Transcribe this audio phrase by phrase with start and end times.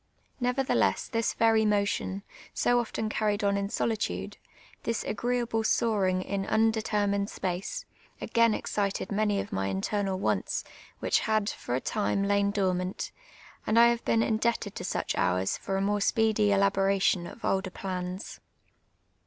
[0.39, 2.23] Never theless this ver)' motion,
[2.55, 4.37] so often carried on in solitude—
[4.81, 7.85] this aji^ieeahle soaring; in undetermined s])ace—
[8.19, 10.63] a«;ain excited many of my internal wants,
[11.01, 13.11] which had, for a time, lain dormant;
[13.67, 17.45] and i have hecn indchtc <l to such hours for a more si>cedy eliih')ration of
[17.45, 18.39] older j)l;uis.